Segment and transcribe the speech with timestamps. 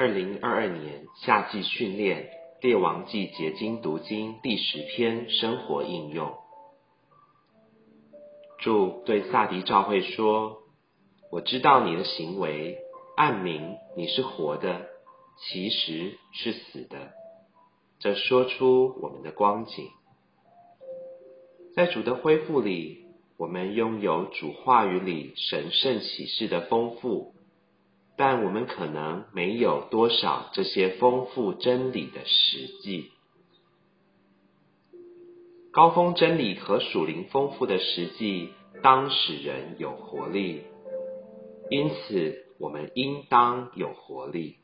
[0.00, 2.30] 二零二二年夏季训练
[2.62, 6.38] 《列王记结晶读经》第十篇生活应用。
[8.60, 10.62] 主对萨迪召会说
[11.30, 12.78] ：“我知道你的行为，
[13.14, 14.86] 暗明你是活的，
[15.36, 17.10] 其实是死的。”
[18.00, 19.86] 这说出我们的光景。
[21.74, 23.04] 在主的恢复里，
[23.36, 27.34] 我们拥有主话语里神圣启示的丰富，
[28.20, 33.12] 但我们可能没有多少这些丰富真理的实际。
[35.72, 38.50] 高峰真理和属灵丰富的实际，
[38.82, 40.64] 当使人有活力，
[41.70, 44.56] 因此我们应当有活力。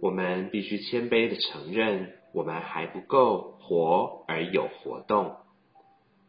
[0.00, 2.12] 我们必须谦卑的承认。
[2.32, 5.38] 我们还不够活而有活动，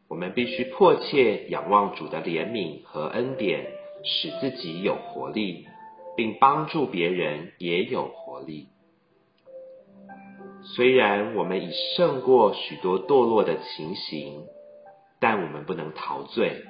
[0.09, 3.67] 我们必须迫切仰望主的怜悯和恩典，
[4.03, 5.67] 使自己有活力，
[6.15, 8.67] 并帮助别人也有活力。
[10.75, 14.45] 虽然我们已胜过许多堕落的情形，
[15.19, 16.63] 但我们不能陶醉，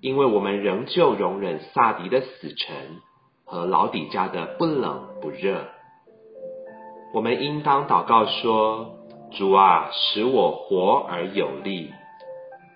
[0.00, 2.74] 因为我们仍旧容忍萨迪的死沉
[3.44, 5.68] 和老底家的不冷不热。
[7.12, 8.98] 我们应当祷告说
[9.30, 11.92] ：“主啊，使我活而有力，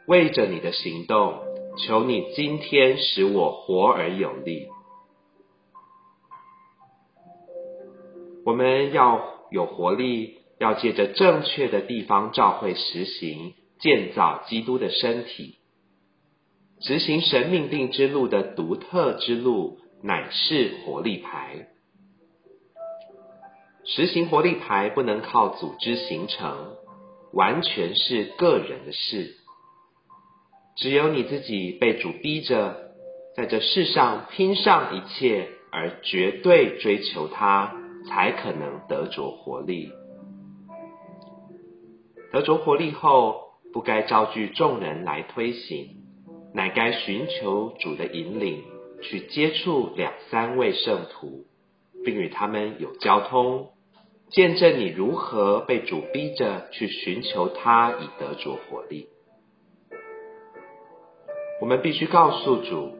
[0.06, 1.40] 为着你的行动，
[1.78, 4.66] 求你今天使我活而有力。
[8.44, 15.58] 我们要有活力，要借着正确的地方召会实行建造基督的身体，
[16.80, 21.68] 执行神命定之路的独特之路，乃是活力牌。”
[23.84, 26.76] 实行活力牌不能靠组织形成，
[27.32, 29.34] 完全是个人的事。
[30.80, 32.76] 只有你自己被主逼着，
[33.34, 37.74] 在这世上拼上一切，而绝对追求它，
[38.06, 39.90] 才可能得着活力。
[42.30, 45.96] 得着活力后，不该招聚众人来推行，
[46.54, 48.62] 乃该寻求主的引领，
[49.02, 51.46] 去接触两三位圣徒，
[52.04, 53.70] 并与他们有交通。
[54.30, 59.08] 见证你如何被主逼着去寻求他，以得着活力。
[61.60, 62.92] 我们必须告诉主：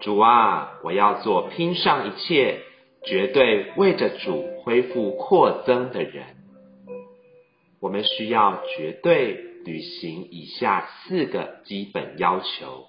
[0.00, 2.60] 主啊，我要做拼上一切，
[3.04, 6.36] 绝对为着主恢复扩增的人。
[7.80, 9.34] 我们需要绝对
[9.64, 12.86] 履行以下四个基本要求：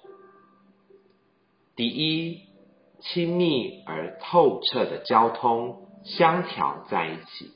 [1.76, 2.40] 第一，
[3.00, 7.50] 亲密而透彻的交通相调在一起。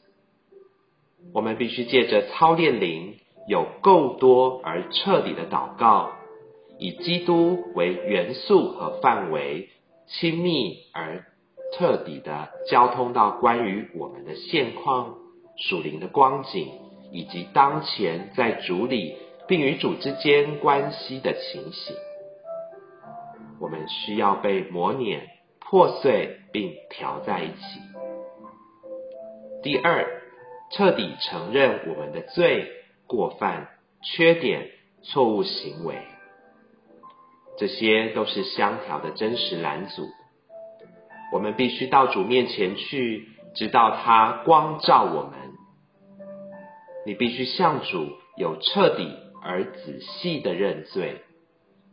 [1.32, 3.16] 我们必须借着操练灵，
[3.48, 6.12] 有够多而彻底的祷告，
[6.78, 9.68] 以基督为元素和范围，
[10.06, 11.24] 亲密而
[11.74, 15.16] 彻底的交通到关于我们的现况、
[15.56, 16.68] 属灵的光景，
[17.10, 19.16] 以及当前在主里
[19.46, 21.96] 并与主之间关系的情形。
[23.60, 25.28] 我们需要被磨碾、
[25.60, 27.80] 破碎并调在一起。
[29.62, 30.20] 第二。
[30.74, 32.66] 彻底承认我们的罪、
[33.06, 33.68] 过犯、
[34.00, 34.70] 缺点、
[35.02, 35.96] 错误行为，
[37.58, 40.08] 这些都是相调的真实拦阻。
[41.32, 45.32] 我们必须到主面前去，直到他光照我们。
[47.06, 51.22] 你必须向主有彻底而仔细的认罪，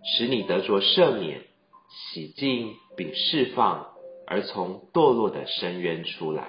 [0.03, 1.41] 使你得着赦免、
[1.89, 3.87] 洗净并释放，
[4.27, 6.47] 而从堕落的深渊出来。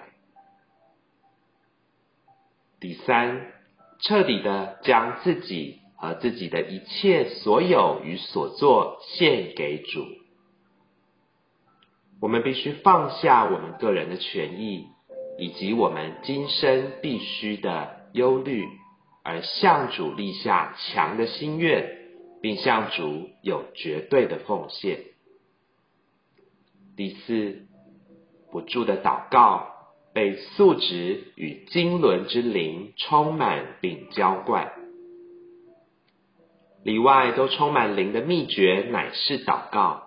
[2.80, 3.52] 第三，
[4.00, 10.06] 彻底的将自己和自己的一切所有与所做献给主。
[12.20, 14.86] 我们必须放下我们个人的权益，
[15.38, 18.66] 以及我们今生必须的忧虑，
[19.22, 21.98] 而向主立下强的心愿，
[22.40, 25.00] 并向主有绝对的奉献。
[26.96, 27.66] 第四，
[28.50, 29.68] 不住的祷告。
[30.12, 34.72] 被素质与经纶之灵充满并浇灌，
[36.82, 40.02] 里外都充满灵的秘诀，乃是祷告。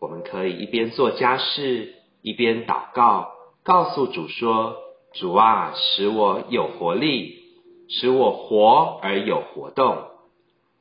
[0.00, 3.32] 我们可以一边做家事，一边祷告，
[3.64, 4.76] 告诉主说
[5.14, 7.40] ：“主啊，使我有活力，
[7.88, 10.08] 使我活而有活动。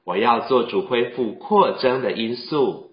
[0.03, 2.91] 我要做主恢复扩增的因素。”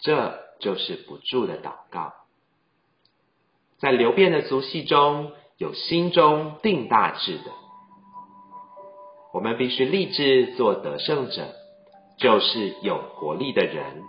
[0.00, 2.14] 这就是不住的祷告。
[3.78, 7.50] 在流变的族系中有心中定大志的，
[9.32, 11.46] 我们必须立志做得胜者，
[12.18, 14.02] 就是有活力的人，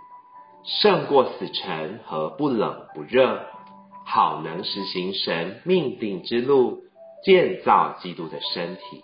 [0.64, 3.40] 胜过死沉和不冷不热，
[4.04, 6.80] 好能实行神命定之路，
[7.24, 9.02] 建造基督的身体。